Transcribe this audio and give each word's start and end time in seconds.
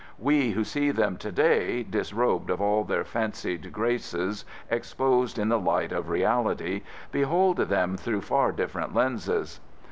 We 0.17 0.53
who 0.53 0.63
see 0.63 0.89
them 0.89 1.15
today, 1.17 1.83
disrobed 1.83 2.49
of 2.49 2.59
all 2.59 2.83
their 2.83 3.03
fancied 3.03 3.71
graces 3.71 4.45
exposed 4.71 5.37
in 5.37 5.49
the 5.49 5.59
light 5.59 5.91
of 5.91 6.09
reality, 6.09 6.81
behold 7.11 7.57
them 7.57 7.97
through 7.97 8.21
far 8.21 8.51
different 8.51 8.95
lenses. 8.95 9.59